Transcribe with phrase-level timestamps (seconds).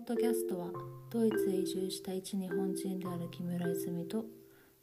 [0.00, 0.68] ッドキャストは
[1.10, 4.24] ドイツへ移住した一日本人である木村泉と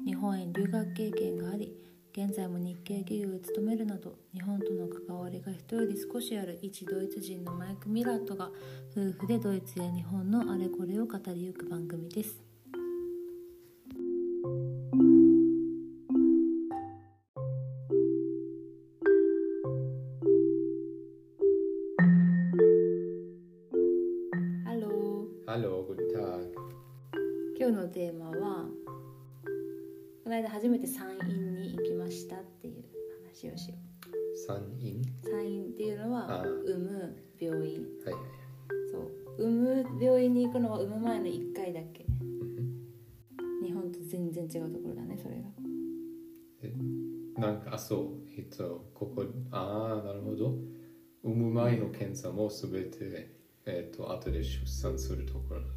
[0.06, 1.74] 日本へ留学経験があり
[2.16, 8.52] 現在も日系企業へ勤めるなど日本との関わりが人より少しある一ドイツ人のマイク・ミラットが
[8.92, 12.47] 夫婦でドイツや日本のあれこれを語りゆく番組です。
[52.38, 53.30] もすべて、
[53.66, 55.68] えっと、後で出産するところな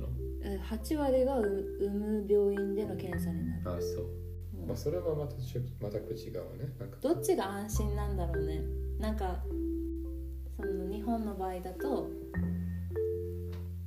[0.45, 3.73] え8割が産む病院での検査になるの。
[3.77, 4.05] あそう。
[4.61, 6.07] うんまあ、それはまたちょまた違う
[6.59, 6.75] ね。
[6.79, 8.61] なんか、どっちが安心なんだろうね
[8.99, 9.43] なんか
[10.59, 12.11] その日本の場合だと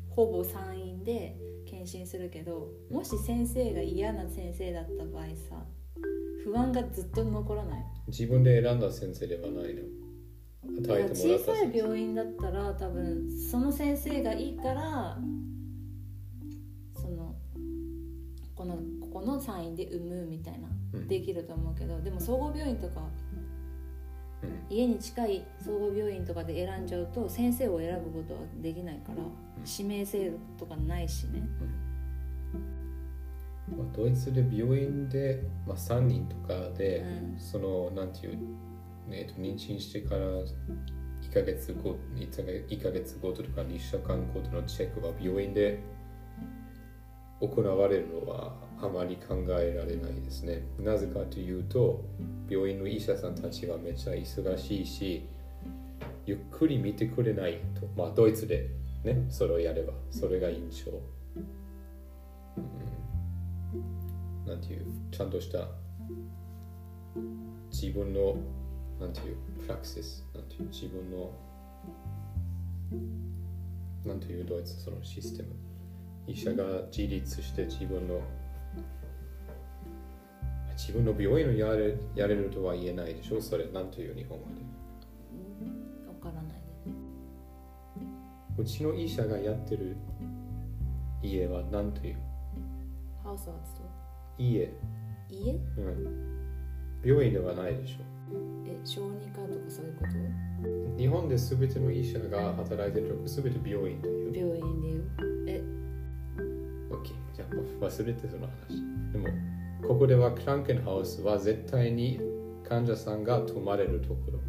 [0.10, 5.64] ほぼ産院で検診するけどもし先生が嫌な先生だった場合さ
[6.44, 7.84] 不安がずっと残らない？
[8.08, 9.82] 自分で選んだ先生ではないの？
[10.80, 11.46] 与えてもら小った先生。
[11.46, 15.18] さい病院だったら多分その先生がいいから
[16.96, 17.36] その
[18.56, 21.08] このここの産院で産むみたいなうん。
[21.08, 23.02] できると思うけどでも総合病院とか
[24.44, 24.76] うん。
[24.76, 29.24] 家に近い総合病院とかで選んじゃうと先生を選ぶことはできないから
[29.66, 31.44] 指名制度とかないしね。
[33.70, 37.40] まあ、ドイツで病院で、まあ、3人とかで、うん。
[37.40, 38.38] そのなんていう、
[39.10, 45.80] えー、と妊娠してから1ヶ月後1ヶ月1ヶ月ごとか2週間ごとのチェックは病院で
[47.40, 50.64] 行われるのはあまり考えられないですね。
[50.80, 52.04] なぜかというと
[52.50, 55.28] 病院の医者さんたちはめちゃ忙しいし
[56.26, 58.70] ゆっくり見てくれないとまあドイツで
[59.04, 60.92] ねそれをやればそれが印象、
[62.58, 62.62] う
[64.48, 65.68] ん、なんていうちゃんとした
[67.72, 68.38] 自分の
[69.00, 71.32] なんていうプラクシスなんていう自分の
[74.06, 75.50] なんていうドイツそのシステム？
[76.28, 76.64] 医者が
[76.96, 78.22] 自立して自分の
[80.78, 83.42] 自分の病院をやれやれるとは言えないでしょ？
[83.42, 84.62] それなんという日本語で。
[86.08, 86.58] わからない
[88.58, 89.96] うちの医者がやってる
[91.22, 92.16] 家はなんという？
[93.24, 93.82] ハウスアーツと。
[94.38, 94.72] 家、
[95.30, 95.54] 家？
[95.78, 96.33] うん、
[97.04, 97.98] 病院ではないでしょ。
[98.66, 100.98] え小児科とかそういうこと？
[100.98, 104.38] 日本で全ての医者が働いてるとこ全て病院という。
[104.38, 104.88] 病院で。
[104.88, 105.04] いう
[105.48, 105.62] え
[106.90, 107.04] ？OK
[107.36, 108.82] じゃあ忘れてその話。
[109.12, 109.28] でも
[109.88, 112.20] ここではクランケンハウスは絶対に
[112.68, 114.40] 患者さんが泊まれるところ。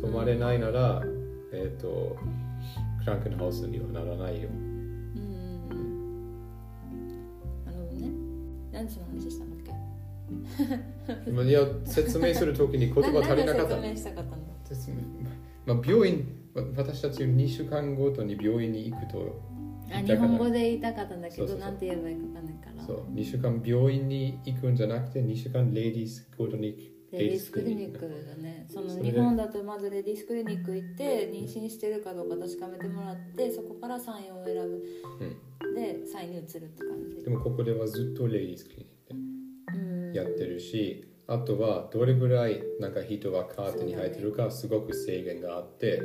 [0.00, 1.02] 泊まれないなら、
[1.52, 2.16] えっ、と
[3.00, 4.48] クランケンハウスにはならないよ。
[4.48, 5.68] うん
[7.64, 8.10] なるほどね
[8.72, 9.44] なんでその話した
[10.30, 10.42] ん
[11.06, 14.42] だっけまあいや説明するときに言葉足りなかった説明したかったの？
[14.64, 14.96] 説明
[15.66, 19.40] まあ、病院わ私たち2週間ごとに病院に行くと
[19.92, 22.84] あ日本語で言いたかったんだけどなんて言えばいいかわかんないから。
[22.84, 28.66] そう2週間病院に行くんじゃなくて2週間レディースごとにレディースクリニックだね。
[28.72, 34.80] その日本だとまずレディースクリニック行って妊娠してるかどうか確かめてもらってそこから産院を選ぶ、
[35.74, 37.24] で産院に移るって感じ。
[37.24, 38.89] でもここではずっとレディースクリニック
[40.14, 46.02] やってるし、あとはどれぐらいなんか人がカーテンに入ってるかすごく制限があって、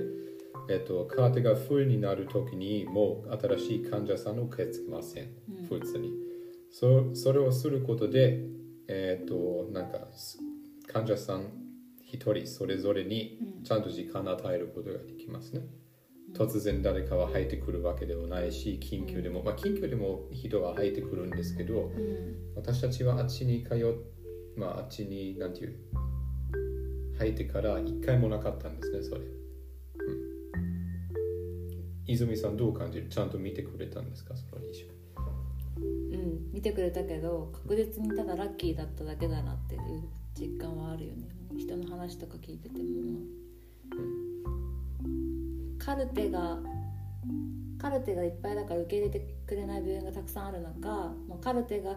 [0.69, 5.29] えっと、カーテンがフルになるときにもう新しい患者さんを受け付けません、
[5.67, 6.11] 普通に。
[6.71, 8.41] そそれをすることで、
[8.87, 10.37] えっと、なんかす
[10.91, 11.51] 患者さん
[12.03, 15.61] 一人それぞれにちゃんと時間を与えることができますね、
[16.37, 22.35] 突然誰かは入ってくるわけではないし緊急でも、まあ、緊急でも人は入ってくるんですけどうん。
[22.55, 23.77] 私たちはあっちに通っ
[24.57, 25.75] まああっちになんていう
[27.17, 29.27] 入ってから一回もなかったんですねそれ、うん、
[32.05, 33.07] 泉さんどう感じる？
[33.07, 34.35] ちゃんと見てくれたんですか？
[34.35, 34.85] その医者
[35.77, 39.81] うん、見てくれたけど確実にただラッキーだっただけだなっていう
[40.37, 41.27] 実感はあるよね。
[41.57, 42.83] 人の話とか聞いてても、
[45.85, 46.57] カルテが
[47.77, 50.89] カルテがいっぱいだから受け入れてくれない病院がたくさんある中
[51.27, 51.95] もうカルテが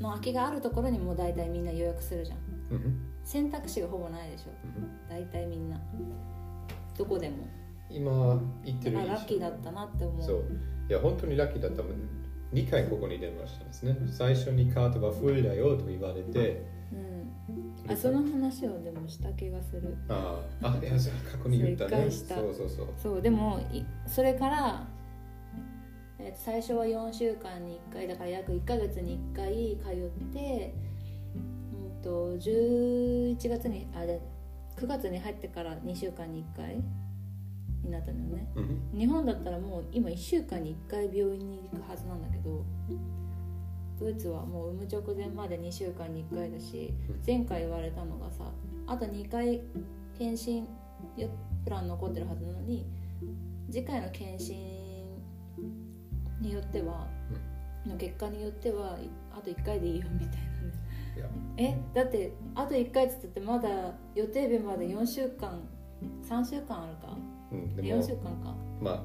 [0.00, 2.38] の空きがあるところにもう大体みんな予約するじゃん。
[2.70, 4.50] うん選択肢がほぼないでしょ。
[4.76, 5.80] うん大体みんな。
[6.96, 7.48] どこでも。
[7.90, 8.10] 今
[8.64, 10.22] 行ってるラッキーだったなって思う。
[10.22, 10.44] そう。
[10.88, 11.82] いや本当にラッキーだった
[12.52, 13.96] 2回ここに電話したんですね。
[14.10, 17.23] 最初にカートはフルだよと言われてうん
[17.88, 19.96] あその話をでもした気がする。
[20.08, 22.10] あああいやそれ過去に言ったね。
[22.10, 22.86] そうそうそうそう。
[22.96, 24.86] そうでもいそれから、
[26.18, 30.74] え最初は4週間に1回だから約1ヶ月に1回通って、
[31.34, 34.20] うん、と11月にあで
[34.76, 36.82] 9月に入ってから2週間に1回
[37.84, 38.48] になったのよね。
[38.54, 38.98] うん。
[38.98, 42.64] 日本だったらもう今1週間に1回病院に行くはずなんだけど
[43.98, 46.92] ドイツはもう産む直前まで2週間に1回だし
[47.26, 48.44] 前回言われたのがさ
[48.86, 49.62] あと2回
[50.18, 50.66] 検診
[51.16, 51.28] よ
[51.64, 52.86] プラン残ってるはずなのに
[53.70, 54.56] 次回の検診
[56.40, 57.06] によっては
[57.86, 60.44] の結果によってはいあと1回でいいよみたいな。
[61.56, 61.94] ねえ？
[61.94, 63.68] だってあと1回っつってまだ
[64.14, 65.60] 予定日まで4週間
[66.28, 67.16] 3週間あるか？
[67.52, 68.54] うん、で4も週間か。
[68.80, 69.02] まあ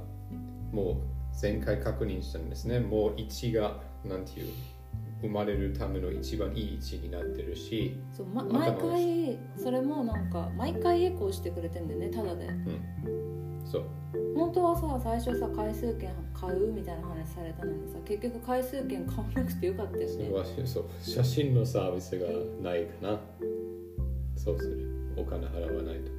[0.75, 0.95] もう
[1.39, 2.79] 前回確認したんですね。
[2.79, 4.53] もう位置がなんていう？
[5.21, 12.45] 生まれるための一番いい位置になってるし、そう、ま、頭毎回それもなんか毎回エコーしてくれてんだよねただで。
[12.45, 13.83] うん、そう。
[14.35, 20.65] 本当はさ最初さ回数券買うみたいな話されたのにさ結局回数券買わなくてよかったよね。
[20.65, 20.85] そう。
[21.01, 22.25] 写真のサービスが
[22.61, 23.19] ないかな。
[24.35, 24.87] そうする。
[25.17, 26.11] お金払わないと。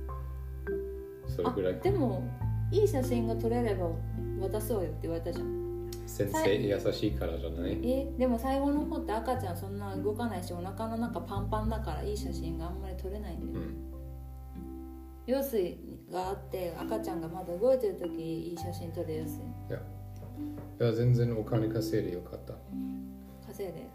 [1.31, 2.29] それあぐらいでも
[2.71, 3.89] いい写真が撮れれば
[4.41, 5.60] 渡すわよって言われたじゃん
[6.11, 7.81] 先生優しいからじゃない？
[7.89, 13.77] えでも最後の方って赤ちゃんそんな動かないしお腹の中パンパンだからいい写真があんまり撮れないんだよ、うん。
[15.27, 15.79] 羊水
[16.11, 19.45] があって赤ちゃんがまだ動いてる時いい写真撮れやすい。
[19.71, 19.79] いや。
[20.81, 22.55] いや全然お金稼いでよかった。
[23.47, 23.89] 稼いで？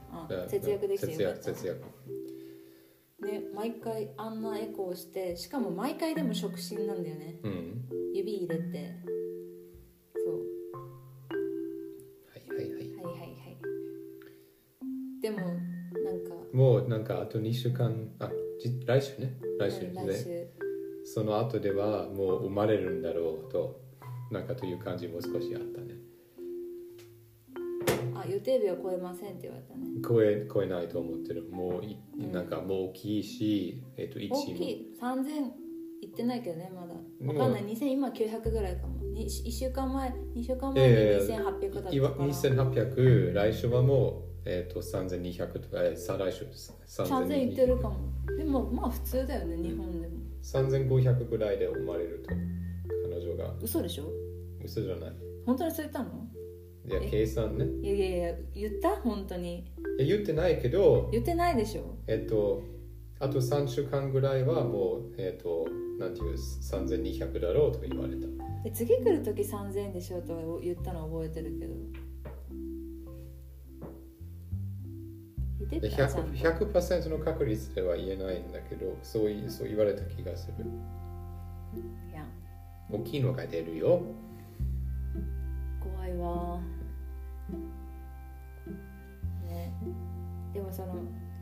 [0.47, 1.49] 節約できて節よかった。
[1.49, 1.81] 約節約。
[3.21, 7.39] ね毎回あんなエコーしてしかも毎回でも触診なんだよね。
[7.43, 7.85] うん。
[8.13, 8.95] 指入れて
[15.25, 16.35] でもなんか。
[16.53, 18.29] もうなんかあと2週間あ
[18.61, 19.35] じ来週ね。
[19.59, 20.51] 来週うんね
[21.03, 23.81] その後ではもう生まれるんだろうと
[24.31, 25.95] なんかという感じも少しあったね。
[28.15, 29.85] あ予定日は超えませんって言われたね。
[30.07, 31.49] 超え超えないと思ってる。
[31.49, 32.31] もういうん。
[32.31, 34.95] なんかもう大きいし、えっと1大きい。
[35.01, 35.25] 3000
[36.01, 36.93] いってないけどねまだ。
[37.33, 37.75] もわかんない。
[37.75, 39.03] 2000今900ぐらいかも。
[39.15, 41.27] に1週間前2週間前にええ。
[41.27, 47.97] 2800だったから、2800来週はもう、えっと3200とか、えー再来週です3000いってるかも。
[48.37, 50.13] でもまあ普通だよね日本でも。
[50.43, 52.29] 3500ぐらいで生まれると
[53.09, 53.53] 彼女が。
[53.61, 54.09] 嘘でしょ？
[54.63, 55.13] 嘘じゃない。
[55.45, 56.27] 本当にそう言ったの？
[56.87, 57.09] いやえ？
[57.09, 57.65] 計算ね。
[57.81, 58.89] いやいやいや言った？
[58.97, 59.65] 本当に。
[59.97, 61.95] いや言ってないけど言ってないでしょ？
[62.07, 62.61] えっと
[63.19, 65.65] あと3週間ぐらいはもうえっと
[65.97, 68.27] なんていう3200だろうと言われた。
[68.63, 71.73] で次来る時3000円でしょとは言ったの覚えてるけど
[75.59, 76.21] 言ってでたちゃんと。
[76.31, 80.65] 100%, 100の確率では言えないんだけどそういそう言われた気がする。
[82.11, 82.25] いや。
[82.89, 84.01] 大きいのが出るよ。
[85.79, 86.59] 怖いわ。
[89.47, 89.73] ね。
[90.53, 90.95] でもその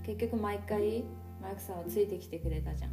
[0.05, 1.03] 結局毎回
[1.41, 2.91] マイクさんはついてきてくれたじゃん。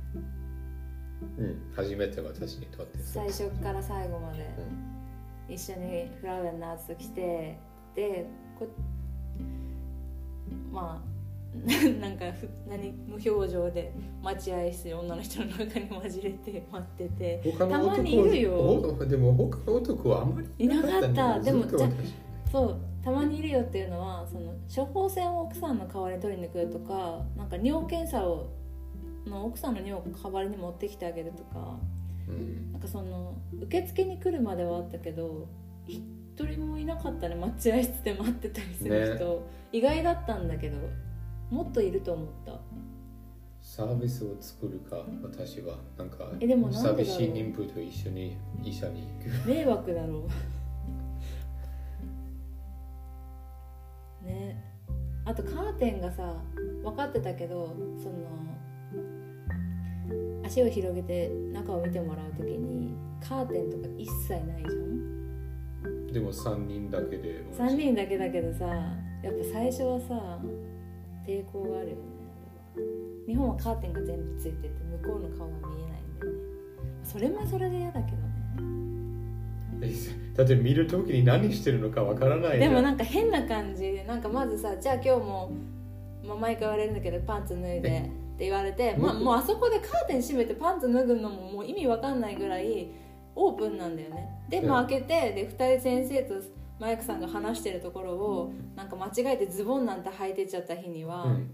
[1.39, 1.72] うん。
[1.74, 4.46] 初めて私にとって最初から最後まで。
[5.50, 7.58] 一緒にフラウェンのアー来て
[7.96, 8.69] でこ
[10.72, 11.09] まあ
[12.01, 13.93] なんかふ何無表情で
[14.23, 17.53] 待合室に女の人の中に混じれて待ってて。
[17.59, 18.51] 他のたま男にいるよ。
[18.53, 21.45] ほでも他の男はあんまりいなかったね。
[21.45, 21.89] でもじゃ
[22.51, 28.49] そうたまにいるよっていうのはその処方箋を奥さんの代わりに取りに来るとかなんか尿検査を
[29.27, 31.79] の奥さんの尿を代わりに持ってきてあげるとか
[32.29, 32.73] うん。
[32.73, 35.49] なんかその受付に来るまではあったけど
[35.87, 36.03] 一
[36.39, 40.77] 人もいなかったね待合室で待ってたりする人、意外だったんだけど
[41.51, 42.61] もっといると思った。
[43.61, 45.77] サービスを作るか私は。
[45.99, 49.49] なんかえでもなんで寂しい妊婦と一緒に医者に行く。
[49.49, 50.25] 迷惑だろ
[54.23, 54.27] う。
[54.27, 54.65] ね。
[55.25, 56.35] あとカーテンがさ
[56.83, 58.15] 分かってたけどその
[60.45, 66.07] 足を広げて中を見てもらう時にカーテンとか一切ないじゃん。
[66.13, 67.45] でも3人だけで。
[67.57, 68.65] 3人だけだけどさ
[69.23, 70.41] やっぱ最初はさ
[71.31, 72.03] 抵抗があるよね。
[72.75, 72.87] あれは
[73.29, 74.69] 日本はカーテンが全部ついてて
[75.03, 76.39] 向こうの顔が見えないんだよね
[77.05, 78.31] それもそれで嫌だけどね。
[80.34, 83.82] だって見るときに何してるのかわからないでもんなんか変な感じ。
[83.82, 85.53] でなんかまずさじゃあ今日も、
[86.25, 88.10] まあ、毎回言われるんだけどパンツ脱いで。
[88.34, 92.89] って言われて、まあ、もうあそこでカーテン閉めてパンツ脱ぐのももう意味わかんないぐらい
[93.37, 94.29] オープンなんだよね。
[94.49, 96.34] でうんも開けてで2人先生と
[96.81, 101.51] マイクさんが話してるところをなんか間違えてズボンなんて履いてっちゃった日には、うん。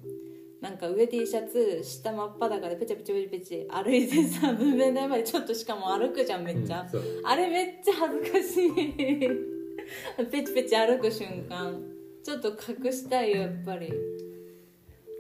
[0.61, 8.73] なんか上 T シャツ下真っ裸でペチャペチャペチャペチャ歩いてさ分娩台までちょっとしかも歩くじゃんめっちゃ、うんあれめっちゃ恥ずかしい。
[10.31, 11.79] ペチペチ歩く瞬間。
[12.25, 13.93] ちょっと隠したいよやっぱり。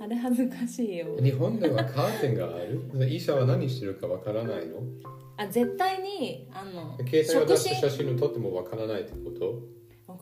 [0.01, 1.17] あれ恥ずかしいよ。
[1.23, 3.09] 日本ではカーテンがある？
[3.09, 4.81] 医者は何してるかわからないの？
[5.37, 9.61] あ絶対にあの携帯を出して触写真を撮ってもわからないってこと？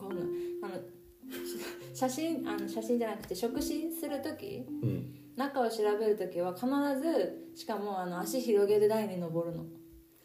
[0.05, 0.27] わかんない
[0.63, 6.65] あのし写真あの写真じゃなくて触診する時うん中を調べる時は必
[7.01, 9.65] ずしかもあの足広げる台に登るの。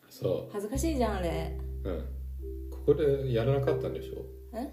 [0.09, 1.59] そ恥ずかしいじゃんあれ。
[1.85, 2.01] ううん。
[2.71, 4.25] ここでやらなかったんでしょ？
[4.57, 4.73] え？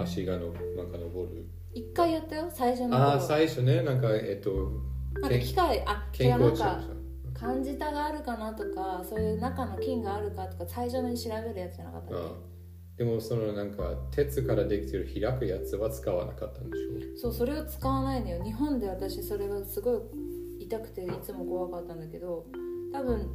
[0.00, 1.46] 足がのなんか登る。
[1.74, 3.82] 一回やったよ最初のああ頃最初ね。
[3.82, 4.72] なんかえっと
[5.20, 6.80] なんか機械あ違健うなんか
[7.34, 12.32] 感じたがあるかなとかそういう中の菌があるかとか最初に調べるやつじゃなかったっああ
[12.98, 18.44] でもそのなんか鉄からできてる開くやつは使わなかったんでしょけそうそれを使わないのよ。
[18.44, 19.94] 日本で私それがすご
[20.58, 22.44] い痛くていつも怖かったんだけど
[22.92, 23.30] 多分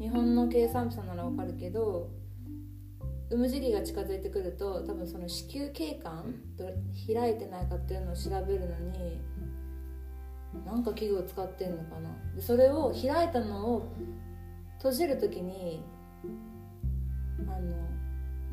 [0.00, 2.10] 日本の計算婦さんならわかるけど
[3.30, 6.64] 産む時期が近づいてくると多分その子宮頸管ど
[7.06, 9.20] 開いてないかっていうのを調べるのに
[10.66, 12.10] なんか器具を使ってんのかな。
[12.34, 13.92] でそれを開いたのを
[14.78, 15.84] 閉じる時に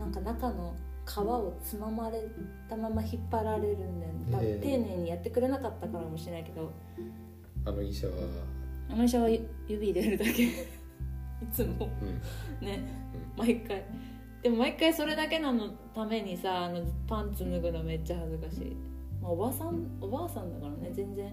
[0.02, 2.24] なんか中の皮をつままれ
[2.68, 6.72] たまま引っ張られるんだよね、多分ええ丁寧にやってくれなかったからかもしれないけど。
[7.66, 8.14] あの医者は。
[8.90, 10.44] あの医者はゆ指入れるだけ。
[10.50, 10.52] い
[11.52, 11.88] つも。
[12.62, 12.66] うん。
[12.66, 12.80] ね。
[13.38, 13.84] 毎回。
[14.42, 18.76] でも毎回それだけなのためにさあのパンツ脱ぐのめっちゃ恥ずかしい、
[19.22, 21.32] まあ、おばさんおばあさんだからね全然。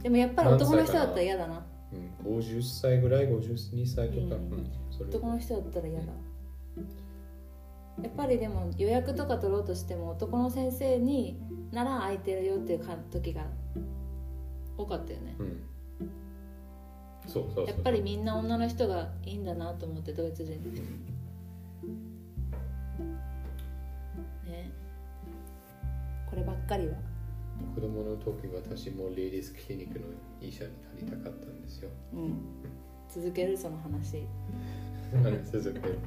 [0.00, 1.66] でもやっぱり男の人だったら嫌だな。
[2.24, 4.70] うん、50歳ぐらい？52歳とか、うん。
[5.08, 6.06] 男の人だったら嫌だ
[8.02, 11.38] やっぱりでも予約とか取ろうとしても男の先生に
[11.72, 13.42] なら空いてるよっていうか時が
[14.76, 15.36] 多かったよね。
[15.38, 15.62] うん。
[17.26, 20.80] そうそうそうやっぱりみんな女の人がいいんだなと思ってドイツ人って。
[24.50, 24.70] ね。
[26.28, 26.94] こればっかりは。
[27.74, 30.06] 子供の時私もレディースクリニックの
[30.40, 31.90] 医者になりたかったんですよ。
[32.14, 32.38] うん。
[33.08, 34.24] 続けるその話。
[35.52, 35.98] 続ける？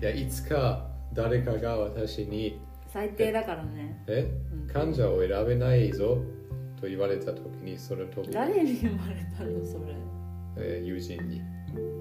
[0.00, 4.02] いやいつか誰かが私に最低だからね。
[4.06, 4.66] えうん。
[4.72, 6.18] 患者を選べないぞ
[6.80, 9.94] と言われた時にその時誰に言われたのそれ？
[10.56, 11.40] えー友人に。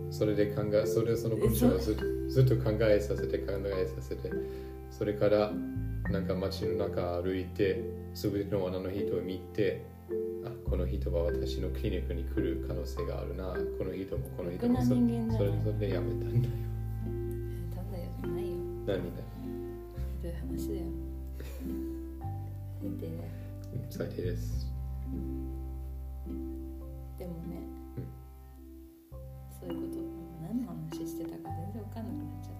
[0.09, 1.95] それで考えそれその文章をず
[2.29, 4.31] ずっと考えさせて考えさせて。
[4.89, 5.51] それから
[6.09, 7.79] なんか街の中歩いて
[8.15, 9.85] 全ての女の人を見て
[10.43, 13.53] あこの人は私のクリニックに来る可能性があるな。
[13.77, 14.93] この人もこの人もそ
[15.43, 16.53] れそれでやめたんだよ
[18.97, 19.25] 何だよ
[20.21, 20.81] ひどい話だよ。
[22.81, 23.19] 最低だよ。
[23.73, 24.67] うん最低です。
[27.17, 27.61] でもね、
[29.59, 30.01] そういうこと
[30.41, 32.53] 何の話してたか全然わかんなくなっちゃっ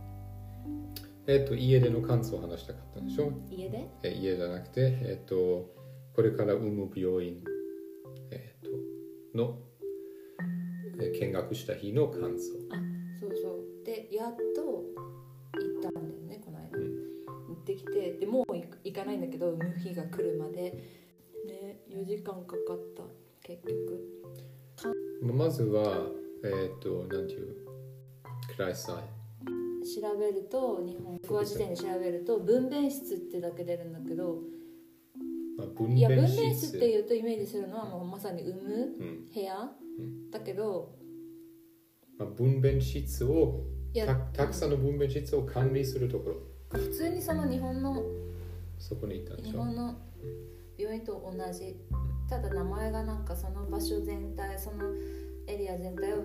[1.27, 3.31] えっ、と家での感想を話したかったでしょ？
[3.31, 3.87] た家で？
[4.03, 5.69] え家じゃなくてえっ、と
[6.15, 7.43] これから産む病院
[8.31, 8.61] えっ、
[9.33, 9.57] との
[10.99, 12.53] えー見学した日の感想。
[13.19, 13.49] そうそ
[13.81, 13.85] う。
[13.85, 14.98] でやっと
[17.73, 18.45] ってきてでもう
[18.83, 20.99] 行かないんだけど産む日が来るまで。
[21.47, 23.03] で4時間かかった
[23.41, 23.99] 結局。
[25.21, 26.07] ままずは、
[26.43, 27.55] えっ、と、なんていう、
[28.55, 28.95] クライサイ。
[29.85, 34.41] 調べると日本語辞典で調べると分娩室ってだけ出るんだけど
[35.89, 39.25] いや分娩娩室室っていうとイメージするのはもうまさに産むうん。
[39.33, 40.29] 部屋、ん。
[40.31, 40.95] だけど
[42.17, 43.63] まあ、分娩室を
[44.33, 46.48] たくさんの分娩室を管理するところ。
[46.71, 48.03] 普通にその日本の
[48.77, 49.51] そこに行ったんでしょ？
[49.51, 49.95] 日本の
[50.77, 51.75] 病院と同じ。
[52.29, 54.85] ただ名前がなんかその場所全体その
[55.47, 56.17] エリア全体を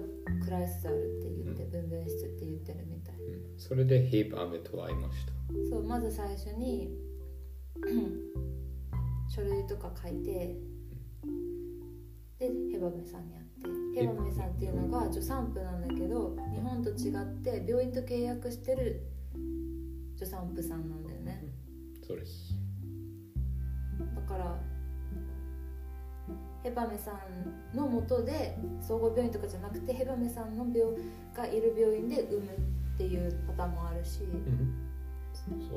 [0.44, 3.14] クライスザルって言って、分娩室って言ってるみたい。
[3.16, 3.58] うん。
[3.58, 5.32] それでヘイプアメと会いました？
[5.70, 6.90] そうまず最初に
[9.34, 10.56] 書類とか書いて
[12.38, 13.44] でヘバメさんに会っ
[13.94, 14.00] て。
[14.00, 19.06] ヘバメさんっていうのが助産婦なんだけど日本と違って病院と契約してる
[20.16, 21.44] 助産婦さんなんだよね。
[22.06, 22.54] そうです。
[24.14, 24.56] だから
[26.62, 30.96] ヘバメさんのもとで総合病院とかじゃなくてヘバメさんの病
[31.36, 34.20] がいる病院で産むっていうパターンもあるし。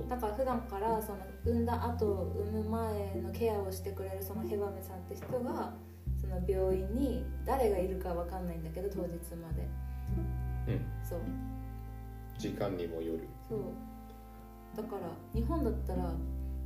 [0.08, 5.74] だから普段からその産んだ後産む前のケアをしてくれるそのヘバメさんって人が
[6.22, 9.68] その病院に誰がいるかわかんないんだけど当日まで。
[10.68, 10.86] うん。
[11.04, 11.20] そう。
[12.38, 13.28] 時間にもよる。
[13.50, 13.60] そう
[14.76, 15.02] だから
[15.34, 16.14] 日本だったら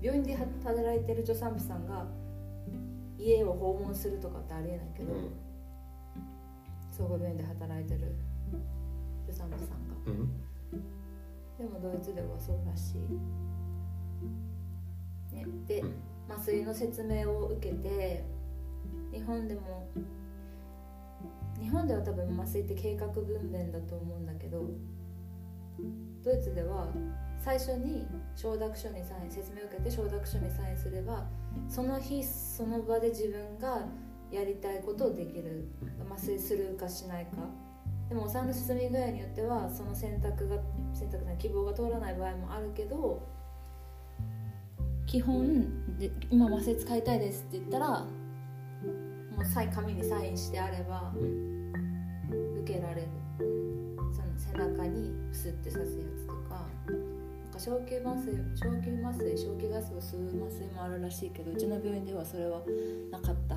[0.01, 2.05] 病院で働いてる助産婦さんが
[3.17, 5.31] 家を訪問するとかってありえないけど、うん。
[6.91, 8.15] 総合病院で働いてる
[9.27, 9.96] 助産婦さんが。
[10.08, 10.31] うん。
[11.58, 12.96] でもドイツではそうらし
[15.31, 15.93] い、ね、で、うん。
[16.31, 18.24] 麻酔の説明を受けて
[19.12, 19.88] 日本でも
[21.60, 24.63] 日本では多分麻酔って計画分娩だと思うんだけど
[26.24, 26.88] ドイツでは
[27.43, 28.05] 最初に
[28.36, 31.25] 承諾書にサイン説明を受けて承諾書にサインすれば
[31.67, 33.88] その日その場で自分が
[34.31, 35.67] やりたいことをできる。
[36.10, 37.31] 麻酔するかしないか。
[38.10, 40.57] でもお産の進み具合によってはその選択が
[40.93, 43.25] 選択ない希望が通らない場合もあるけど
[45.07, 48.07] 基本で今麻酔使いたいですって言ったらも
[49.41, 51.13] うサイン紙にサインしてあれば
[52.63, 53.07] 受けられる。
[54.13, 56.21] その背中にプスって刺すやつ
[57.63, 62.60] 小球麻酔小球麻酔小球ガスを吸う麻酔もあるらしいけどうちの病院ではそれは
[63.12, 63.56] なかった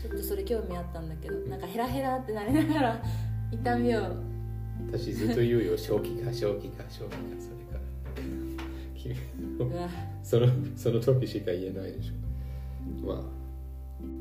[0.00, 3.02] ちょっとそれ興味あったんだけどなんかヘラヘラってなりながら
[3.50, 4.02] 痛みを
[4.92, 7.50] 私ずっと言うよ正気か正気か正気かそ
[9.64, 9.88] れから
[10.22, 13.22] そのその時しか言えないでしょまあ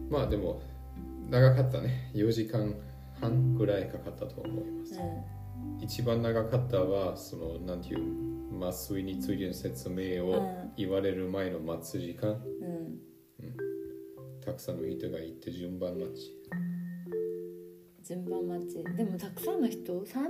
[0.09, 0.63] まあでも
[1.29, 2.73] 長かったね4時間
[3.21, 5.01] 半ぐらいかかったと思います、う
[5.79, 8.26] 一番長かったはそのなんていう
[8.57, 10.71] 麻酔についての説明をうん。
[10.77, 12.33] 言われる前の待つ時間ん。
[12.33, 12.99] うん。
[14.45, 16.33] たくさんの人がいて順番待ち。
[18.07, 18.83] 順番待ち。
[18.95, 20.21] でもたくさんの人？3人？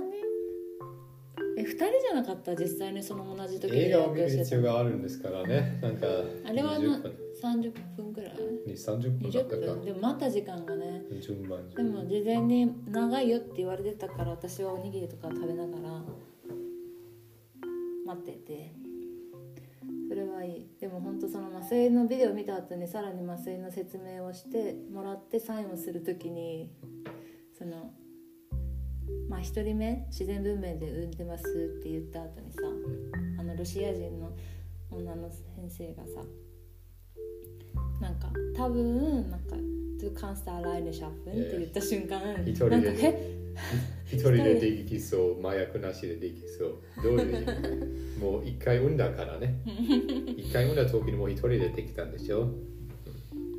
[1.56, 2.54] え2人じゃなかった？
[2.56, 5.78] 実際にその同じ時に映画を見る必要があるんですからね。
[5.82, 6.06] なんか
[6.46, 7.14] あれはな20分。
[7.40, 8.32] 30分くらい？
[8.66, 9.74] に30分だ20ったか。
[9.74, 11.02] 分でも待った時間がね。
[11.20, 11.68] 順番。
[11.70, 16.02] でも事前に長いよって言われてたから私はおにぎりとか食べながら
[18.08, 18.88] 待ってて。
[20.08, 20.66] それはいい。
[20.80, 26.70] でも本当その麻酔のビデオ見た後にさらに麻酔の説明をしてもらってサインをする時に
[27.58, 27.92] その
[29.28, 32.60] まあ1人目自然分娩で産んでますって言った後にさ
[33.38, 34.32] あのロシア人の
[34.90, 36.22] 女の先生がさ
[38.00, 39.56] なんか多分なんか
[40.00, 43.36] 「Du kannst alleine schaffen」って言った瞬間なんかえ
[44.06, 46.78] 一人でできそう麻薬なしでできそう。
[47.02, 49.60] どういうもう一回産んだからね。
[50.36, 52.48] 一回産んだ時にもう一人でできたんでしょ？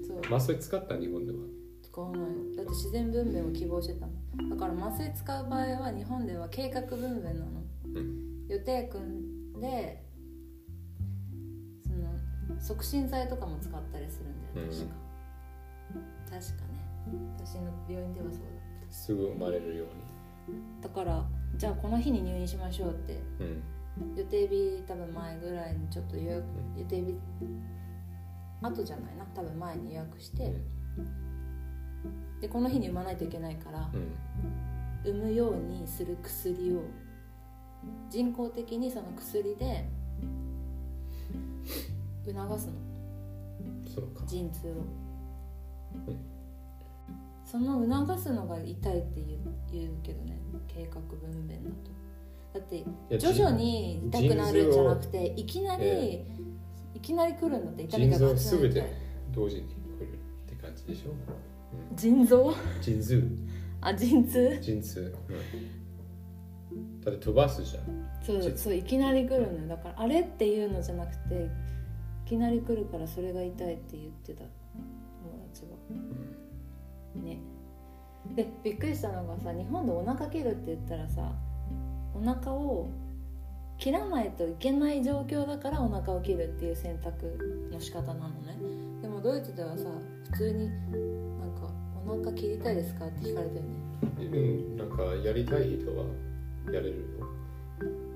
[0.07, 0.19] そう。
[0.25, 1.37] 麻酔使った日本では。
[1.81, 2.55] 使わない。
[2.55, 4.49] だって自然分娩を希望してたの。
[4.49, 7.63] だから麻酔使う場合は日本では計画分娩なの、
[7.95, 8.45] うん。
[8.47, 10.03] 予定組んで
[11.83, 14.95] その促進剤とかも使ったりするんだようん確か、
[16.31, 16.79] 確かね。
[17.37, 18.45] 私の病院ではそうだ。
[18.47, 18.58] っ
[18.89, 19.85] すぐ生まれるよ
[20.81, 21.25] ただから
[21.55, 23.21] じゃあこの日に入院しましょうって。
[23.39, 23.63] うにうん。
[24.15, 26.43] 予定日多分前ぐらいにちょっと予約
[26.77, 27.17] 予定日
[28.61, 29.25] 後じゃないな。
[29.35, 30.53] 多分前に予約して、
[32.39, 34.15] でこの日に産まないといけないからうん
[35.03, 36.81] 産むようにする薬を
[38.09, 39.89] 人工的にその薬で
[42.25, 42.73] 促すの。
[43.87, 44.25] そうか。
[44.25, 44.73] 陣痛を。
[46.07, 46.38] うん
[47.49, 49.21] その促すのが痛いって
[49.71, 51.89] 言うけどね計画分娩だと。
[52.53, 52.85] だって
[53.17, 56.25] 徐々に痛くなるんじゃなく陣ていきなり、え
[56.95, 58.83] いきなり来るんだって痛みがすべて
[59.31, 59.65] 同時に来
[60.01, 62.53] るって感じでしょ、うん、腎臓。
[62.81, 63.15] 腎臓
[63.81, 64.59] あ陣痛？
[64.61, 65.15] 陣痛、
[66.71, 67.83] うん、だって飛ばすじゃん。
[68.23, 69.67] そう実そういきなり来るのよ。
[69.69, 71.49] だからあれっていうのじゃなくて
[72.25, 74.49] いきなり来るからそれが痛いって言ってた友
[75.51, 75.69] 達が
[77.15, 77.39] ね。
[78.35, 81.31] でびっくりしたのがさ日本でお腹切るって言ったらさ
[82.13, 82.89] お腹を
[83.77, 88.57] 切らないといけない状況だからお腹を切るっていう選択の仕方なのね。
[89.01, 89.85] でもドイツではさ
[90.31, 90.67] 普通に
[91.39, 91.71] なんか
[92.05, 96.05] 「お腹切りたいですか?」って聞かれたよねうん、なんかやりたい人は
[96.67, 97.39] やれるよ。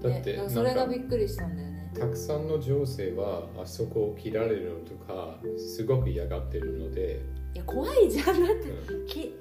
[0.02, 1.92] だって、それがびっくりしたんだよね。
[1.98, 7.22] たくさんの女性はあそこを切られるのとかすごく嫌がってるので、
[7.54, 8.26] いや怖いじゃん。
[8.26, 9.08] だってうん。
[9.08, 9.34] き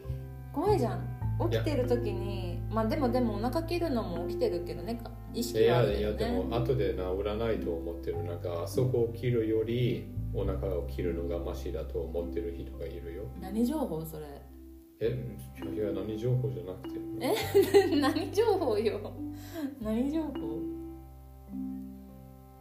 [0.53, 1.09] 怖いじゃん。
[1.51, 4.94] 起きてる時にまあでもでもお腹切るのも起きてるけどね。
[4.96, 8.22] か意い識はあやいやるけどねでも後で治らないと思ってる。
[8.25, 13.25] なんかあそこを切るよりお腹を切るのがマシだと思ってる人がいるよ。
[13.40, 14.27] 何情報それ？
[15.01, 15.07] え
[15.75, 17.01] いや何情報じゃなくて。
[17.20, 17.96] え？
[18.01, 19.12] 何情報よ。
[19.81, 20.29] 何情報？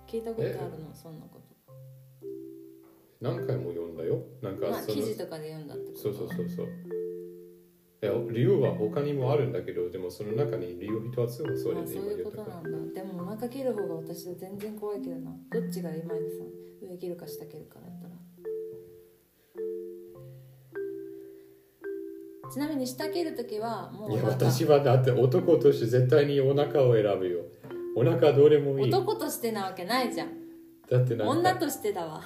[0.07, 0.93] 聞いたことあるの？
[0.93, 1.40] そんなこと
[3.21, 4.23] 何回も読んだよ。
[4.41, 6.67] なんかまあその、記事とかで読んだってことそうそうそうそう。
[8.03, 12.49] いや理由は他にもあるんだけどでもその中に理由一つはそれあそういうで今言ったこと。
[12.49, 13.01] なんだ。
[13.01, 15.31] でもお腹切る方が私は全然怖いけどな。
[15.51, 16.15] どっちが今井さ
[16.87, 18.15] ん上切るか下切るかだったら。
[22.51, 27.41] ちなみに下切るときはもういやなんか私はだって男として絶対にお腹を選ぶよ。
[27.95, 28.89] お腹どれもいい。
[28.89, 30.40] だ男としてなわけないじゃん
[30.99, 32.21] ってなんか女としてだわ。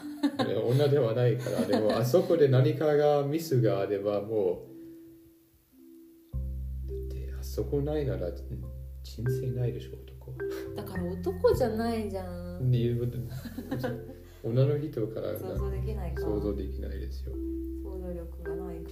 [0.67, 4.67] 女ではないからでもあそこで何かがミスがあればも
[6.33, 6.37] う
[6.87, 10.37] だってあそこないなら人生ないでしょ男は。
[10.75, 12.71] だから男じゃないじゃん。
[12.71, 12.95] で
[14.43, 16.23] 女の人から想像できないか。
[16.23, 17.33] 想像できないですよ。
[17.83, 18.91] 想像力がないか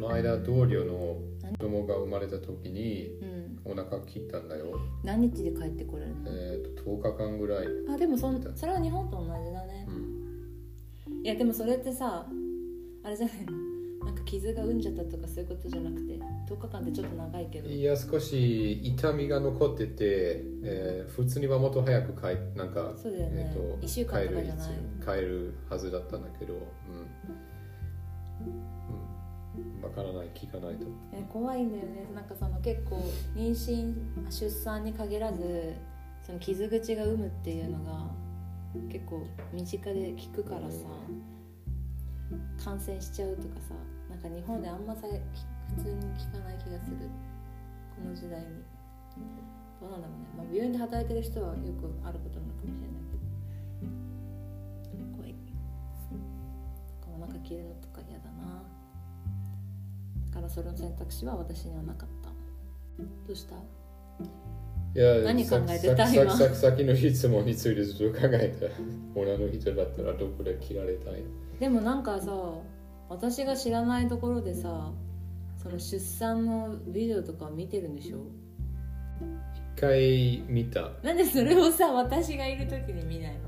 [0.00, 1.18] この間同僚の
[1.52, 3.38] 子供が生まれた時にうん。
[3.64, 6.30] お腹切ったんだよ、何日で帰ってこれるの？
[6.30, 9.86] えー、と10日間ぐらい、あでもそんそれは日本と同じだね。
[9.88, 12.26] うん、いやでもそれってさ
[13.02, 13.52] あれじゃないの？
[14.06, 16.14] なんか傷がうんじゃったとかそういうことじゃなくて
[16.48, 17.68] 10日間ってちょっと長いけど。
[17.68, 23.52] いや少し痛みが残ってて、えー普通にはもっと早く帰なんかそうだよね。
[23.54, 24.68] えー、と一週間とかじゃない。
[25.04, 26.60] 帰るはずだったんだけど、うん。
[26.60, 26.62] うん、
[29.80, 30.86] 分からない聞かないと。
[31.12, 32.06] え怖いんだよね。
[32.14, 32.96] なんかその結構
[33.34, 33.94] 妊娠
[34.30, 35.74] 出産に限らず
[36.22, 38.10] その傷口が有むっていうのが
[38.90, 40.86] 結構身近で聞くからさ
[42.62, 43.74] 感染しちゃうとかさ
[44.10, 45.02] なんか日本であんまさ
[45.76, 46.96] 普通に聞かない気がする。
[47.94, 48.46] この時代に。
[49.80, 53.22] どうなんだろうね、まあ、病院で働いてる人はよくあることなのかもしれないけど。
[55.16, 55.34] 怖い。
[57.06, 58.37] お腹切るのとか嫌だな。
[60.38, 62.28] からそれの選択肢は私にはなかった。
[62.98, 63.54] どうした？
[64.94, 66.30] いや何考えてさた今。
[66.54, 71.22] 先の質問についてずっと考えた女の人だったらどこで切られたい
[71.60, 72.32] でもなんかさ
[73.08, 74.90] 私が知らないところでさ
[75.62, 78.18] その出産のビデオとか見てるんでしょ
[79.76, 83.47] 一回見たなんでそれをさ私がいる時に見ないの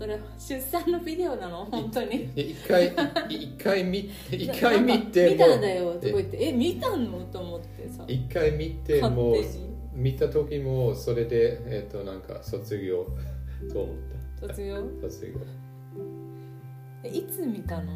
[0.00, 1.66] それ出産のビデオなの？
[1.66, 2.30] 本当に。
[2.34, 2.90] 一回
[3.28, 6.48] 一回見一回見て見もたんだよとか言って。
[6.48, 7.22] え見たの？
[7.24, 8.04] と思ってさ。
[8.08, 9.70] 一回見て勝も手に。
[9.92, 13.04] 見た時もそれでえっ、となんか卒業。
[13.70, 13.96] と思っ
[14.40, 14.82] 卒業？
[15.02, 15.34] た卒業。
[17.04, 17.92] えいつ見たの？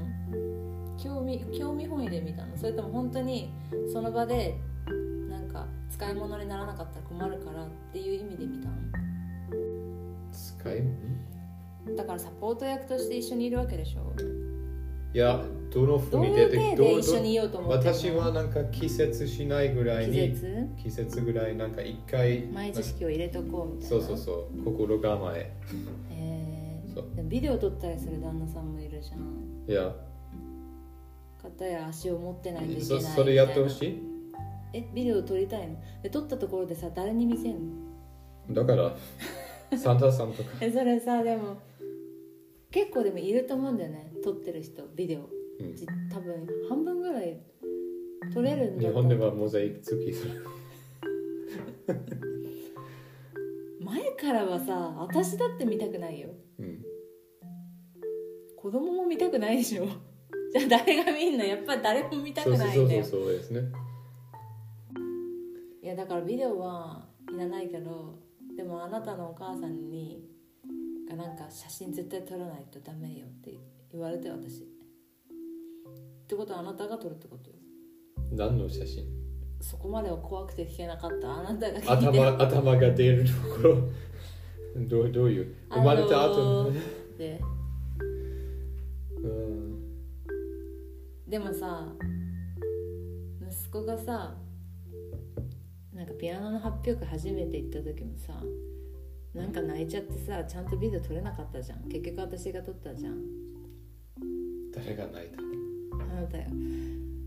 [1.03, 2.55] 興味興味本位で見たの？
[2.59, 3.51] それとも本当に
[3.91, 4.55] その場で
[5.31, 8.75] なんか使い物にならなかったら困るからっていう意味で見たの？
[10.31, 11.25] 使いん
[11.97, 14.13] だからサポート役として一緒にいるわけでしょ
[15.13, 20.69] いやどのふどううに出ていう体どうで一緒にいようと思私はなんか季節しないぐらい気に絶？
[20.83, 24.05] 季節ぐらいなんか一回前知識を入れとこうみたいな？
[24.07, 25.39] そうそうそう心構え。
[25.39, 25.53] へ
[26.11, 26.83] え。
[26.93, 27.05] そう。
[27.15, 29.71] でもビデオ撮ったりする旦那さんもいるじゃん。
[29.71, 29.95] いや。
[31.43, 34.01] 片や足を持ってないといけないそそれやってほいしい？
[34.73, 35.77] えビデオ撮りたいの？
[36.03, 37.55] で撮ったところでさ誰に見せん
[38.49, 38.55] の？
[38.55, 38.97] だから
[39.79, 40.51] サンタさんとか。
[40.61, 41.59] えそれさでも
[42.75, 45.31] 結構でもいると思うんだよね撮ってる人ビデオ。
[45.61, 45.77] うん。
[45.77, 47.39] じ多分半分ぐらい
[48.33, 50.27] 撮れるんだ日と本ではモザイク付きす。
[50.27, 50.45] る
[53.81, 56.31] 前からはさ私だって見たくないよ。
[56.59, 56.85] うん。
[58.57, 59.87] 子供も見たくないでしょ。
[60.53, 61.45] じゃあ誰が見んの？
[61.45, 63.61] やっぱり誰も見たくそうそうそうないんだよそうそうですね。
[65.83, 68.19] いやだからビデオはいらないけど
[68.57, 70.34] でもあなたのお母さんに
[71.09, 73.55] がなんか写真絶対撮らないとダメよって
[73.93, 74.63] 言われて私。
[74.63, 74.67] っ
[76.27, 77.57] てことはあなたが撮るってことよ。
[78.33, 79.05] 何の写真？
[79.61, 81.33] そこまでは怖くて聞けなかった。
[81.41, 83.31] あなたが聞いて頭頭が出ると
[83.63, 83.77] ころ。
[84.89, 85.55] どうどういう？
[85.71, 86.27] 生まれた後、あ
[86.65, 86.73] の？
[86.73, 87.41] ーで。
[89.23, 89.75] うん。
[91.29, 91.93] でもさ
[93.51, 94.37] 息子がさ
[95.93, 98.43] なんかピアノの発表会初めて行った時もさ
[99.35, 101.81] なんか泣いちゃってさちゃんとビデオ撮れなかったじゃん。
[101.89, 103.19] 結局私が撮ったじゃん。
[104.73, 105.39] 誰が泣いた
[105.93, 106.45] あなたよ。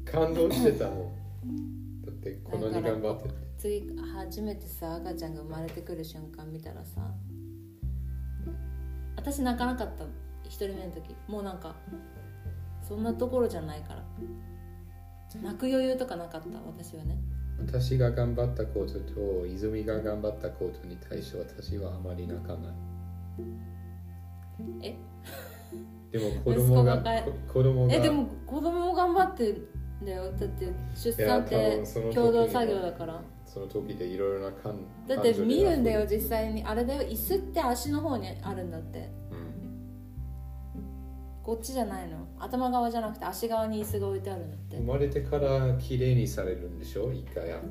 [0.05, 1.11] 感動してたも
[1.45, 2.01] ん。
[2.01, 3.35] だってこんなに頑張ってて。
[3.57, 7.01] 次初めてさ赤ちゃんが生まれてくる瞬間見たらさ
[9.15, 10.05] 私泣かなかった。
[10.45, 11.13] 一人目の時。
[11.27, 11.75] もうなんか
[12.87, 14.05] そんなところじゃないから。
[15.43, 17.17] 泣く余裕とかなかった私はね
[17.59, 22.73] 私が頑張ったことと泉が頑張ったことに対して私はあまり泣かない
[24.81, 24.95] え？
[26.11, 26.95] でも子供が
[27.27, 27.93] 息子供が。
[27.93, 30.23] えでも子供も頑張ってんだよ。
[30.23, 33.21] だって出産って共同作業だから。
[33.45, 36.63] その時でいろいろな感だって見るんだよ実際に。
[36.63, 38.99] あれだよ椅子って足の方にあるんだって。
[38.99, 39.26] うん
[41.47, 42.17] こっちじゃないの。
[42.37, 44.75] 頭側じゃなくて足側に椅子が置いてあるんだって。
[44.75, 47.09] 生まれてから綺麗にされるんでしょ？
[47.13, 47.61] 一回あの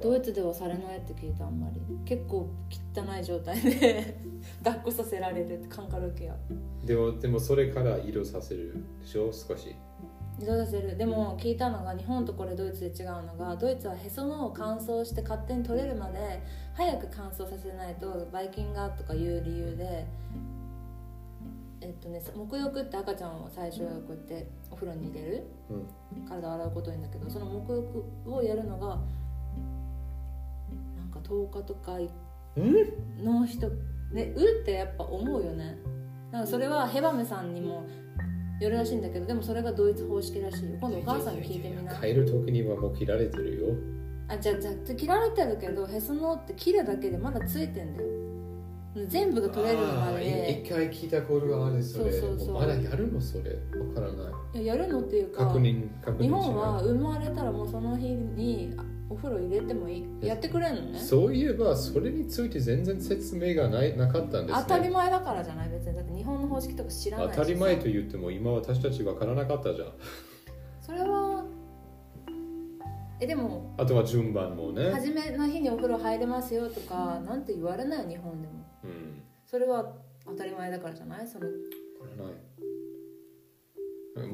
[0.00, 1.78] ドイツではされないって聞いたあんまり。
[2.06, 4.16] 結構汚い状態で。
[4.64, 6.34] 抱っこさせられるってカンカルケア。
[6.86, 8.72] でもでもそれから移動させる
[9.02, 9.30] でしょ？
[9.30, 9.76] 少し。
[10.40, 10.96] 移動させる。
[10.96, 16.40] でも聞いたのが日本とこれドイツで違うのがドイツはへその緒を乾燥して勝手に取れるまで
[16.72, 20.06] 早く乾燥させないとばい菌がとかいう理由で
[21.86, 26.28] えっとね沐浴って赤ちゃんを最初こうやってお風呂に入れる、うん。
[26.28, 28.98] 体を洗うこといいんだけどその沐浴をやるのが
[30.96, 31.96] なんか10日とか
[32.56, 33.24] うん。
[33.24, 33.68] の人
[34.12, 35.78] ねうってやっぱ思うよね。
[36.32, 37.86] だからそれはヘバメさんにも
[38.60, 40.78] よるらしいんだけどでもそれがドイツ方式らしいよ。
[40.80, 41.94] 今度お母さんに聞いてみな。
[41.94, 43.66] 帰る時にはもう切られてるよ。
[44.28, 48.08] あじゃあじゃあ切られてるけどへその緒って切るだけでまだついてんだよ
[49.06, 50.62] 全部が取れるまで。
[50.64, 52.10] 一回聞いたことがあるそれ。
[52.12, 52.48] そうそうそう。
[52.54, 53.50] もまだやるのそれ。
[53.50, 60.26] わからないいややるのっていうか確認確認し日本は生まれたらもうその日にあお風呂入れてもいい。
[60.26, 60.98] やってくれんのね。
[60.98, 64.64] そういえばそれについて全然説明がないなかったんですね。
[64.68, 65.68] 当たり前だからじゃない？
[65.68, 65.94] 別に。
[65.96, 69.88] だって日本の方式とか知らないし当たり前と言っても今私たち分からなかったじゃん。
[70.80, 71.35] それは
[73.20, 74.90] えでもあとは順番もね。
[74.90, 78.54] 初めの日にお風呂入れますよとかなんて言われないよ日本でも。
[78.84, 79.22] うん。
[79.46, 79.94] それは
[80.26, 81.26] 当たり前だからじゃない？
[81.26, 81.50] そのい。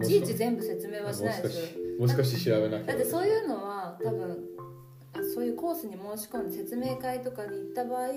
[0.07, 2.87] ちいち全部説明はしないですよもう少し調べなきゃ。
[2.87, 4.39] だってそういうのは多分
[5.15, 8.09] あそういうコースに申し込んで説明会とかに行った場合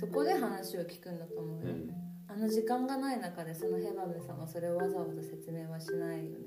[0.00, 1.90] そこで話を聞くんだと思うよ、うん。
[2.28, 6.46] あの時間がない中でそのヘバメさんはそれをわざわざ説明はしないよね、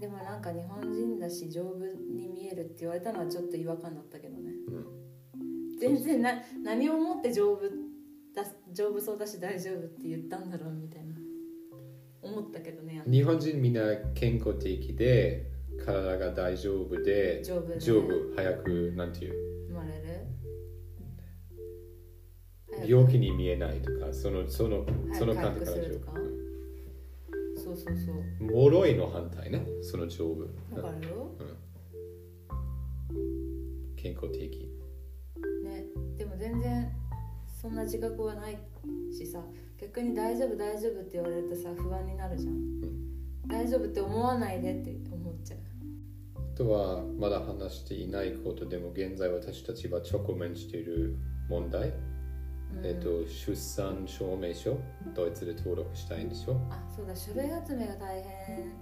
[0.00, 1.78] でもなんか日本人だし丈夫
[2.12, 4.50] に見えるって言われたのはちょっと違和感だったけどね。
[4.68, 4.70] う
[5.74, 5.78] ん。
[5.78, 6.32] 全然な
[6.62, 7.62] 何をもって丈夫
[8.34, 11.14] だ丈夫そうだし大丈夫って言ったんだろうみたいな。
[12.22, 13.82] 思ったけどね日本人みんな
[14.14, 15.50] 健康的で
[15.84, 17.78] 体が大丈夫で丈夫ね。
[17.78, 19.34] 丈夫早くなんていう？
[19.68, 20.26] 生まれる？
[22.86, 26.12] 病気に見えないとかそのそのその感じから丈回復するとか？
[27.76, 28.16] そうそうそう。
[28.52, 29.66] 夫脆いの反対ね。
[29.82, 30.42] その丈夫
[30.74, 31.30] わかるよ。
[33.96, 34.70] 健康的。
[35.64, 35.84] ね。
[36.16, 36.90] でも全然
[37.60, 38.58] そんな自覚はない
[39.12, 39.42] しさ。
[39.78, 42.80] 逆に大丈夫大丈夫って言われるとさ不安になるじゃん、
[43.46, 45.58] 大丈夫って思わないでって思っちゃう。
[46.54, 51.14] あとはまだ話していないことでも現在私たちは直面している
[51.50, 52.15] 問題、うん
[52.82, 54.76] えっと出産証明書
[55.14, 56.56] ドイツで登録したいんでしょ？
[56.70, 58.72] あそうだ書類集めが大変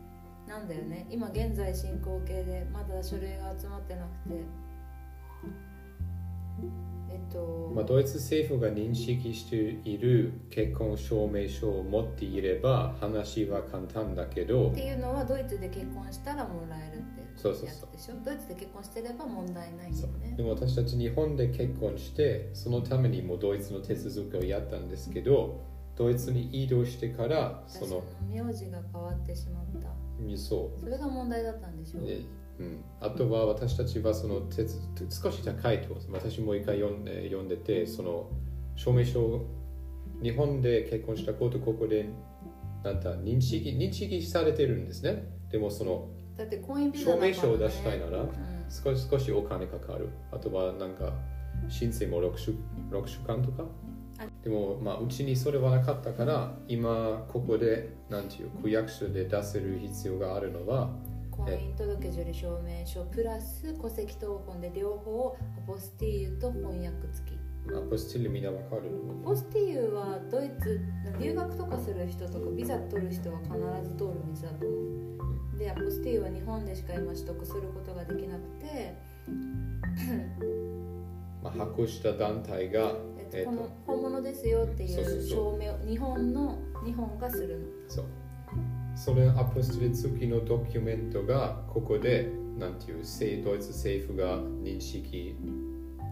[0.46, 1.06] なんだよね。
[1.10, 4.44] 今現在進行形でまだ書類が集まってなくて。
[7.10, 9.56] えっと、まあ、ドイツ政府が認識して
[9.88, 17.68] いる結婚証明書を持っていれば話は簡単だけどっていうのはドイツで結婚したらもらえるってそうそうそう。
[17.68, 18.14] やつでしょ？
[18.24, 20.34] ドイツで結婚してれば問題ないよね。
[20.36, 25.62] でも私たち日本で結婚してそのためにもドイツの手続きをやったんですけど
[25.96, 28.04] ドイツに移動してからそ私のの
[28.46, 29.88] 名字が変わってしまった。
[30.36, 32.00] そそれが問題だったんでしょ？
[32.00, 32.20] うで
[32.56, 38.30] うん、あとは私たちはその手続少し高いと私も一回読んで読んでてその
[38.76, 39.44] 証明書
[40.22, 42.08] 日本で結婚したことここで
[42.84, 45.24] なんだ認識認識されてるんですね。
[45.50, 48.28] でもそのだって婚姻ビザ証明書を出したいならうん。
[48.68, 50.08] 少し少しお金かかる。
[50.32, 51.12] あとはなんか
[51.68, 52.54] 申請も6週
[52.90, 53.64] ,6 週間とか？
[54.18, 60.90] あでもまあうちにそれはなかったから今ここでなんていう区役所で出せる必要があるのは
[61.32, 67.34] 婚姻届受理証明書プラス戸籍謄本で両方アポスティーユと翻訳付き。
[67.76, 68.82] アポスティルみんなわかる。
[69.22, 70.80] アポスティーユはドイツ
[71.18, 73.50] 留学とかする人とかビザ取る人は必
[73.88, 78.94] ず通る道だと思うでアポスティーユは日本でしか今取得することができなくて、
[81.42, 87.66] まあ、発行した団体がえっと、えっとこの本物ですよっていそう証明を日本の日本がするの。
[87.88, 88.04] そう。
[88.96, 95.36] それアポスティル付きのドキュメントがここでなんていう政ドイツ政府が認識、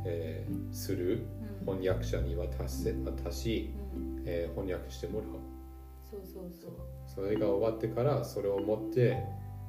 [0.05, 1.26] えーする
[1.61, 5.28] うん、翻訳者に渡せ渡し、うん、えー翻訳してもらう。
[6.11, 6.72] そうそうそう
[7.14, 9.22] それが終わってからそれを持って、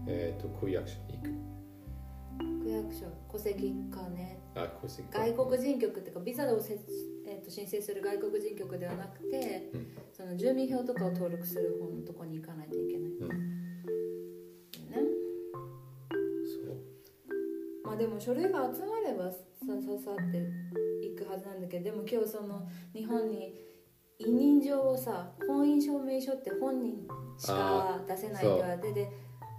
[0.07, 2.63] えー、と区役所に行く。
[2.63, 4.39] 区役所戸籍かね。
[4.55, 6.79] あ戸籍外国人局っていうかビザをせ、
[7.27, 9.87] えー、と申請する外国人局ではなくて、うん。
[10.13, 13.27] その住民票とかを登録する方のとこに行かないといけない、うん。
[13.27, 13.35] ね。
[16.65, 16.77] そう。
[17.83, 20.39] まあでも書類が集まればさささって
[21.01, 23.72] 行くはずなんだけどでも今日その日本に
[24.25, 27.07] 委任状をさ婚姻証明書って本人
[27.37, 29.11] しか出せないって言われてで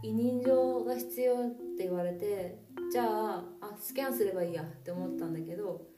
[0.03, 1.37] 委任状が必要っ
[1.77, 2.59] て言われて
[2.93, 5.95] じゃああスキャンすればいいやって思ったんだけど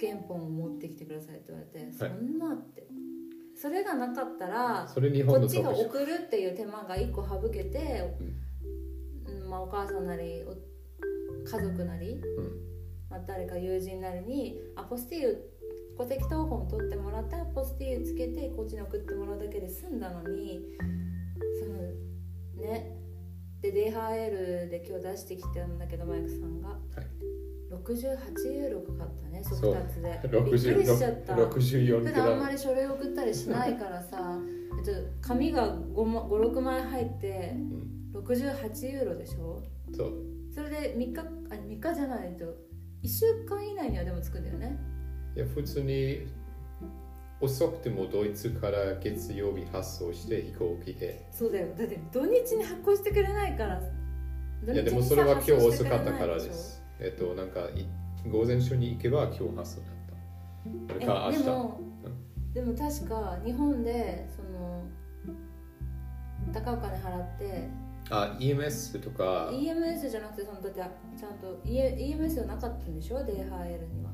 [0.00, 2.86] 原本を持ってきてくださいって言われて、そんなって。
[3.56, 8.02] それがなかったらこっちが送るっていう手間が一個省けて、
[9.26, 9.48] うん。
[9.48, 10.54] まあ、お母さんなりお
[11.48, 12.20] 家族なり、
[13.08, 15.38] まあ、誰か友人なりにアポスティーユ
[15.96, 20.60] 戸籍謄本取ってもらってアポスティーユつけてこっちに送ってもらうだけで済んだのに
[21.60, 22.96] そのね
[23.62, 26.78] で DHL で今日出してきたんだけどマイクさんが、
[27.70, 30.20] 68ユーロかかったね速達で。
[30.30, 31.34] びっくりしちゃった。
[31.34, 34.38] 64普段あんまり書類送ったりしないからさ
[34.78, 37.54] えっと紙が56枚入って
[38.12, 39.62] 68ユーロでしょ？
[39.96, 40.12] そう。
[40.54, 41.22] それで3日あ
[41.54, 42.44] 3日じゃないと
[43.02, 44.78] 1週間以内にはでも着くんだよね
[45.36, 46.26] いや普通に
[47.40, 51.26] 遅くてもドイツから月曜日発送して飛行機で。
[51.30, 51.68] そうだよ。
[51.76, 53.80] だって土日に発行してくれないから
[54.64, 56.82] 土いやでもそれは今日遅かったからです。
[57.00, 57.86] えっとなんかい
[58.30, 61.06] 午前中に行けば今日発送だった。
[61.06, 61.44] か明日。
[61.44, 61.80] でも
[62.54, 64.84] でも確か日本でその
[66.52, 67.68] 高いお金払って
[68.10, 69.50] あ EMS とか。
[69.52, 70.80] EMS じゃなくてそのだって
[71.18, 74.10] ちゃんと E- EMS はなかったんでしょ？DHL には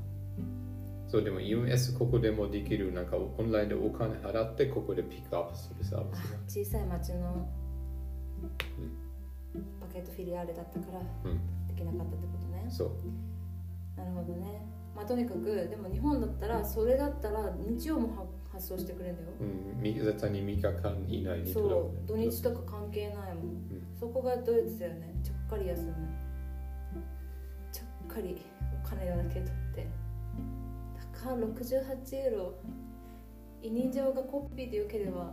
[1.10, 7.48] そうでも EMS ここでもできるなんかオンラインでお金払ってここでピックアップするサービス小さい町の
[9.80, 11.66] パケットフィリアーレだったからうん。
[11.66, 12.64] できなかったってことね。
[12.64, 12.90] がそう。
[13.98, 14.64] なるほどね。
[14.94, 19.28] まあとにかくでも日本だったらそれだったら日曜もは発送してくれるんだよ。
[19.40, 22.06] うん、み絶対に3日間以内にそう。
[22.06, 23.62] 土日とか関係ないもん、
[23.98, 25.14] そこがドイツだよね。
[25.24, 25.94] ちょっかり休む。
[27.72, 28.40] ちょっかり
[28.84, 29.50] お金だけ取
[31.34, 32.54] って高68ユーロ。
[33.62, 35.32] 委任状がコピーでよければ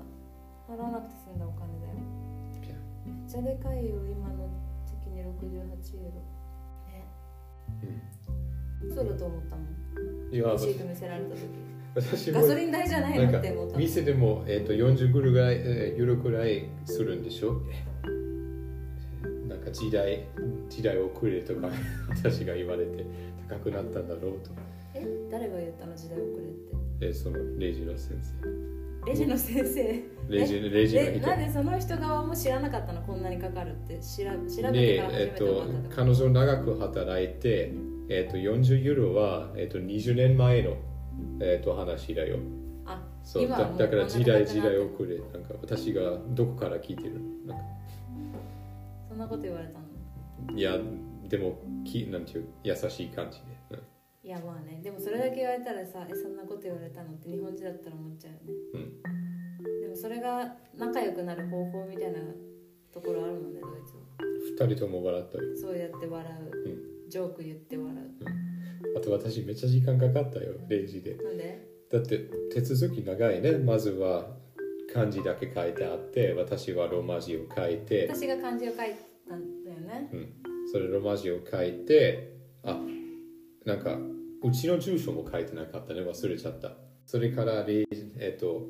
[0.67, 1.93] 払わなくて済んだお金だよ。
[3.05, 4.49] めっちゃでかいよ今の
[4.85, 6.21] 時に68ユーロ。
[6.91, 7.07] ね。
[8.93, 10.33] そうだと思ったもん。
[10.33, 11.41] いやレシート見せられた時。
[11.95, 17.61] 私もガソリン代じゃないのって思った店でも、えー、と40ぐらい、えーユーロくらいするんでしょ？
[19.47, 20.25] なんか時代
[20.69, 21.69] 時代遅れとか
[22.09, 23.05] 私が言われて
[23.47, 24.51] 高くなったんだろうと
[25.01, 26.49] え誰が言ったの時代遅れっ
[26.99, 27.05] て？
[27.07, 28.15] えーそのレジの先
[29.05, 30.03] レジの先生？
[30.29, 31.11] 生レジレジの人。
[31.11, 33.95] でなんでその人側も知らなかったのこんなにかかるって？
[33.95, 35.49] 調べ調べてで、から初めてえったってこ
[35.89, 37.73] と彼女長く働いて、
[38.09, 40.75] えっと40ユーロは、えっと20年前の、
[41.39, 42.37] えっと話だよ。
[42.85, 45.17] あそうだだから時代時代遅れ。
[45.19, 47.21] なんか私がどこから聞いてる？
[47.45, 47.63] なんか。
[49.09, 50.57] そんなこと言われたの？
[50.57, 50.77] いや
[51.27, 53.79] でもきなんていう優しい感じで、
[54.27, 54.81] いやまあね。
[54.83, 58.59] でもそれだけ言われたらさえそんなこと言われたのって日本人だったら思っちゃうよね。
[58.73, 59.81] うん。
[59.81, 62.19] でもそれが仲良くなる方法みたいな
[62.91, 64.67] ところあるもんねドイツは。
[64.67, 66.69] 二人とも笑ったよそうやって笑う、
[67.07, 68.97] うジョーク言って笑う。
[68.97, 71.15] あと私めっちゃ時間かかったよレジで。
[71.15, 71.65] なんで？
[71.89, 73.53] だって手続き長いね。
[73.53, 74.27] まずは
[74.93, 78.09] 漢字だけ書いてあって私はローマ字を書いて。
[78.13, 78.93] 私が漢字を書い
[79.29, 80.09] たんだよね。
[80.11, 80.33] うん、
[80.69, 82.77] それローマ字を書いてあ
[83.63, 83.97] なんか
[84.43, 86.71] うちの住所も書いてなかったね忘れちゃった
[87.05, 88.65] それからえっ、と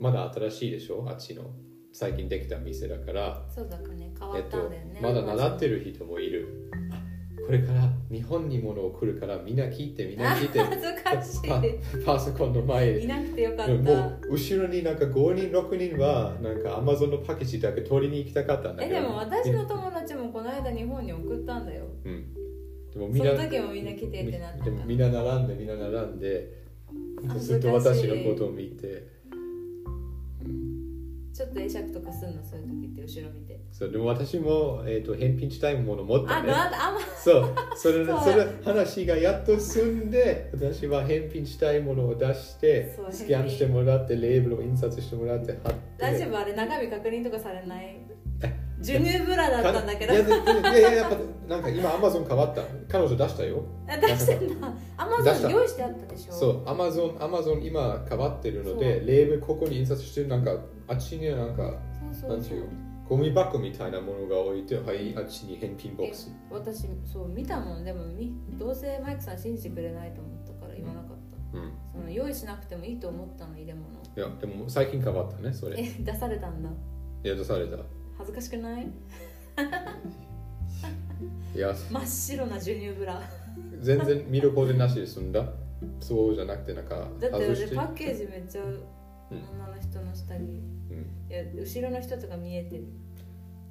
[0.00, 1.44] まだ新しいでしょあっちの
[1.92, 4.70] 最近できた店だからそうだかね変わえったん。
[4.70, 7.00] だよね、まだ習ってる人もいるあ
[7.46, 9.56] これから日本に物を来るからみん。
[9.56, 10.18] な聞いてみん。
[10.18, 11.40] な聞いて恥ずかし
[12.04, 14.96] パパソコンの前いいなくてよかったもう後ろになん。
[14.96, 16.62] か5人6人はなん。
[16.62, 18.76] かアマゾンのパッケージだけ取りに行きたかったん。
[18.76, 21.66] だけどえでも私の友達もこの間日本に送ったん。
[21.66, 22.24] だようん
[22.94, 26.64] でもみんなその時もみんな来てってなってたでもみんな並んでみんな並んで
[27.28, 29.12] 恥ずっと私のことを見て。
[31.34, 33.58] ちょっと会釈とかすんのそういう時って後ろ見て。
[33.72, 36.52] そうでも私も、えー、と返品したいもの持ったね。
[36.52, 37.54] あなあんまそう。
[37.74, 45.78] それそれ話がやっと済んで私は返品したいものを出してスキャンしてもらってレーベルを印刷してもらって貼って。
[45.98, 47.98] 大丈夫あれ中身確認とかされない？
[48.78, 50.14] 授乳ブラだったんだけど。
[50.14, 51.16] いやいややっぱ
[51.48, 52.62] なんか今アマゾン変わった？
[52.88, 53.64] 彼女出したよ。
[53.88, 54.72] あ出してんだ。
[54.96, 55.34] アマ出した。
[55.40, 56.32] ゾン用意してあったでしょ？
[56.32, 60.56] そうアマゾンアマゾン今変わってるのでそレーベルここに印刷してなんか
[60.88, 62.30] あっちにはなんかそうそうそう。
[62.30, 62.68] なんていう
[63.08, 66.30] ゴミ箱みたいなものが置いてはいあっちに返品ボックス。
[66.50, 67.84] 私そう見たもん。
[67.84, 71.08] でもみどうせマイクさん信じてくれないと思ったから言わなかっ
[71.52, 71.58] た。
[71.58, 71.72] うん。
[71.92, 73.84] その用意しなくてもいいと思ったの入れ物。
[74.16, 75.78] いやでも最近変わったねそれ。
[75.78, 76.70] え出されたんだ。
[77.22, 77.76] いや出された。
[78.16, 78.86] 恥ずかしくない？
[81.54, 83.22] いや真っ白な授乳ブラ。
[83.80, 85.44] 全然見ることなしで済んだ？
[86.00, 88.82] そうじゃなくてなんかだって俺パッケージめっちゃうん。
[89.30, 92.84] 女の人の下着うん、いや後ろの人とか見えてる。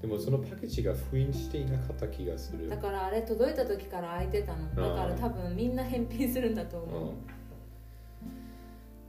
[0.01, 2.67] でもそのパッケージが封印していなかった気がする。
[2.69, 4.69] だからあれ届いた時から開いてたの。
[4.75, 7.01] だから多分みんな返品するんだと思う。
[7.03, 7.13] うん。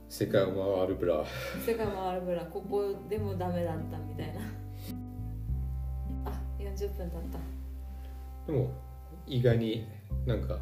[0.07, 1.25] 世界を回るブラ。
[1.65, 2.45] 世界回るブラ。
[2.45, 4.41] ここでもダメだったみたいな。
[6.25, 7.39] あ40分経った
[8.47, 8.71] でも
[9.27, 9.87] 意外に
[10.25, 10.59] なんか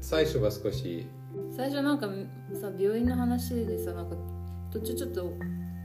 [0.00, 1.06] 最初は少し
[1.54, 2.08] 最初なんか
[2.60, 4.16] さ病院の話でさなんか
[4.70, 5.32] 途中ちょっと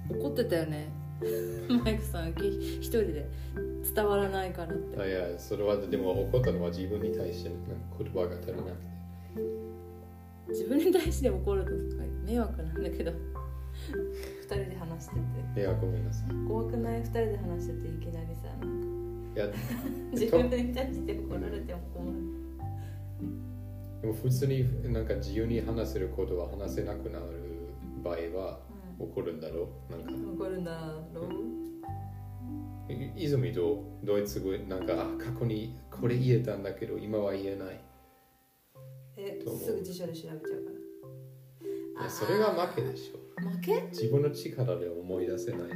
[0.09, 0.87] 怒ってたよね。
[1.83, 3.29] マイクさんき一人で
[3.95, 5.01] 伝わらないからって。
[5.01, 7.49] あいやそれはでも怒ったのは自分に対して
[7.97, 8.95] 言葉が足りなくて。
[10.49, 13.11] 自分に対して怒るとか迷惑なんだけど。
[14.41, 15.15] 二人で話して
[15.55, 15.61] て。
[15.61, 16.47] いやごめんなさい。
[16.47, 16.99] 怖くない？
[17.01, 18.94] 二人で話してていきなりさなんかい
[19.36, 19.47] や
[20.11, 22.17] 自分に対して怒られても困る。
[24.01, 27.25] でも普通になんか自由に話せることは話せなくなる
[28.03, 28.59] 場合は
[28.99, 29.91] 怒るんだろう？
[29.91, 30.11] なんか。
[30.43, 32.91] 怒るんだろう？
[32.93, 37.81] い泉とドイツ語なんかあ過去にこれ言えたんだけど今は言えない。
[39.17, 42.01] えすぐ辞書で調べちゃうから。
[42.01, 43.17] いやそれが負けでしょ。
[43.49, 43.81] 負け？
[43.89, 45.75] 自分の力で思い出せないと。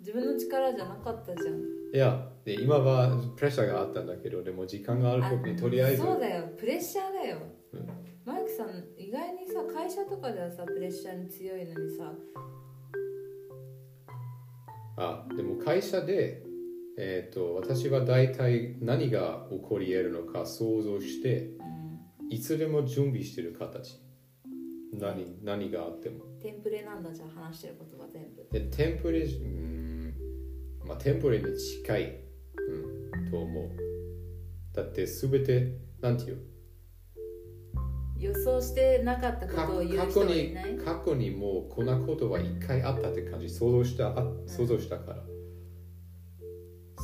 [0.00, 1.62] 自分の力じゃなかったじゃん
[1.92, 6.44] いやで今はプレッシャーがあったんだけどでも時間がある時にとりあえずそうだよ。
[6.58, 7.38] プレッシャーだよ、
[7.72, 7.88] うん。
[8.24, 12.12] マイクさん意外にさ会社とかではさプレッシャーに強いのにさ。
[14.96, 16.42] あでも会社で、
[16.98, 21.54] えー、と私は大体何が起こり得るのか想像して
[22.20, 22.32] うん。
[22.32, 24.00] いつでも準備してる形。
[24.92, 26.24] 何何があっても。
[26.40, 28.46] テンプレなんだじゃあ話してることが全部。
[28.50, 29.69] でテンプレうーん
[30.90, 32.20] まあテンプレに近い、
[33.14, 33.70] うん、と思う。
[34.74, 36.38] だって全てなんていう
[38.18, 40.76] 予想してなかったかことを言う人はいない？
[40.76, 44.14] 過去にもうこんなことは一回あったって感じ想像したあ
[44.48, 45.22] 想像したから。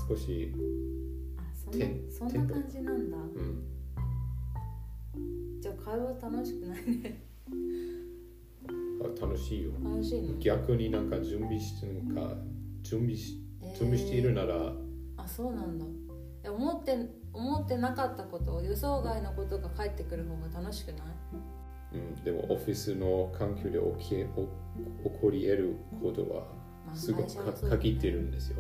[0.09, 0.53] 少し、
[1.37, 3.17] あそんなそんな感じなんだ。
[3.17, 3.63] うん、
[5.61, 7.23] じゃあ会話楽しくないね。
[9.01, 9.71] あ楽しいよ。
[9.83, 10.39] 楽しいの？
[10.39, 12.35] 逆になんか準備してなんか
[12.83, 13.43] 準備し
[13.79, 14.73] 準備しているなら、
[15.17, 15.85] あそうなんだ。
[16.51, 16.97] 思って
[17.33, 21.01] 思ってなかったこと予想外のことが返ってくる方が楽しくない？
[21.95, 24.25] うん、でもオフィスの環境で起き起
[25.21, 26.43] こり得ることは
[26.87, 28.59] まあすごく限ってるんですよ。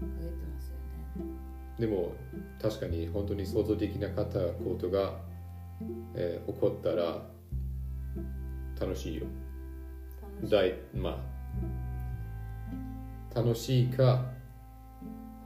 [0.00, 1.30] 限ってますよね。
[1.78, 2.12] でも
[2.62, 5.14] 確かに本当に想像できなかったことが、
[6.14, 7.22] えー起こったら
[8.80, 9.26] 楽しいよ。
[10.22, 10.50] 楽しい。
[10.50, 11.39] 大まあ
[13.34, 14.24] 楽しいか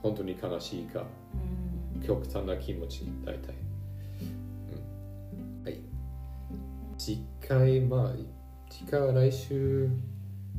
[0.03, 1.05] 本当に悲しいか。
[1.97, 2.03] うん。
[2.03, 3.55] 極端な気持ち大体、
[5.63, 5.81] うん、はい。
[6.99, 8.17] 次回まあ
[8.71, 9.89] 次回は来週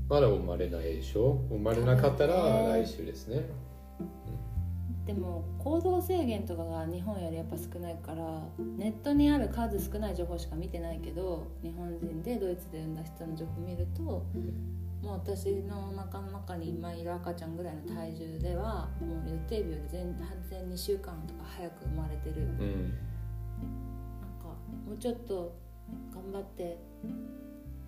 [0.08, 1.40] まだ生まれないでしょ？
[1.50, 3.44] 生まれなかったら来週ですね。
[5.06, 8.42] でも行動制限とかが日本よりやっぱ少ないから
[8.78, 14.26] ネットにある数少ない情報しか見てないけど日本人でドイツで産んだ人の情報を見ると
[15.06, 20.18] もう私のお腹の中に今いる赤ちゃんぐらいの体重ではもう予定日より全
[20.50, 22.48] 然2週間とか早く生まれてる。
[22.48, 22.66] なんか
[24.84, 25.56] うんもうちょっと
[26.12, 26.80] 頑張って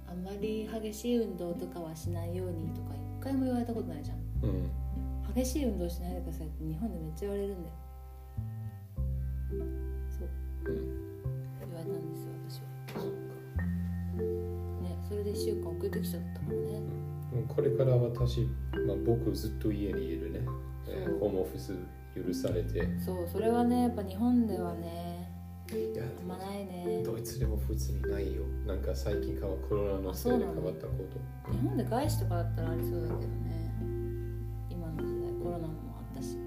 [0.08, 4.18] あんまり激しい運動とかはしないようにとか一回も言われたことないじゃん。
[4.44, 4.70] うん。
[5.34, 7.76] 激しい運動しないでくださいって日本でめっちゃ言われるんだよ。
[10.08, 10.72] そう。
[10.72, 11.07] うん
[15.28, 16.80] で1週間遅れてきちゃったからね。
[16.80, 18.42] もうこれから私、
[18.88, 20.40] まあ、僕ずっと家にいるね、
[21.20, 21.74] ホームオフィス
[22.16, 22.80] 許されて。
[22.80, 25.30] いそうそれはねやっぱ日本ではね
[25.70, 27.04] やあんまないね。
[27.06, 28.44] ドイツでも普通にないよ。
[28.66, 30.94] なんか最近かはコロナのせいで変わったこ
[31.44, 31.52] と。
[31.52, 33.74] 日本で外資とかだったらありそうだけどね。
[34.70, 36.38] 今の時代コロナもあったし。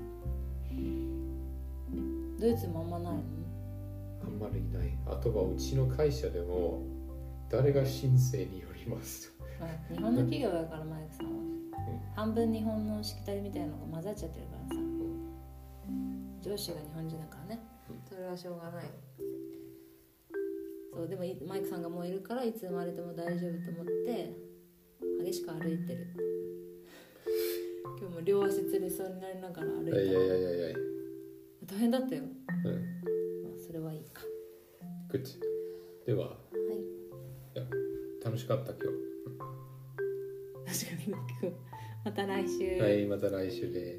[2.41, 3.23] ドイツもあんまないの？
[4.25, 4.97] あんまりない。
[5.07, 6.83] あとはうちの会社でも
[7.51, 9.33] 誰が申請によります。
[9.61, 11.33] まあ、日本の企業だからマイクさんは、
[12.17, 14.81] 半分日本のしきたりみたいなのが混ざっちゃってるからさ。
[16.43, 17.61] 上司が日本人だからね。
[18.09, 18.85] それはしょうがない
[20.93, 24.37] そうでもいマイクさんがもういるからいつ生まれても大丈夫と思って
[25.25, 26.07] 激しく歩いてる。
[27.99, 30.77] 今日も両足つりそうになりながら歩いたいやいやいやいやいや。
[31.67, 32.73] 大変だったよ、うん。
[33.45, 34.23] まあ、それはいいか。
[36.07, 36.50] でははい
[38.31, 38.79] 楽しかった今
[40.65, 41.53] 確かに
[42.05, 43.99] また来週、日はいまた来週で。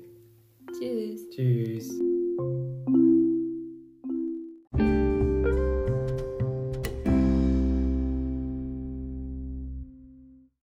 [0.80, 1.30] チュース。
[1.36, 2.21] チュース